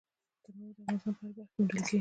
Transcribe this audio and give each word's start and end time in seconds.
تنوع 0.43 0.69
د 0.75 0.77
افغانستان 0.79 0.97
په 1.17 1.19
هره 1.23 1.29
برخه 1.37 1.51
کې 1.55 1.55
موندل 1.57 1.77
کېږي. 1.77 1.89